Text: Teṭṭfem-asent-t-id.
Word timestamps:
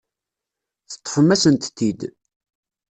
Teṭṭfem-asent-t-id. 0.91 2.01